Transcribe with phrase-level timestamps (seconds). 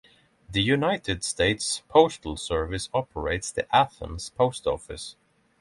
[0.49, 5.15] The United States Postal Service operates the Athens Post Office.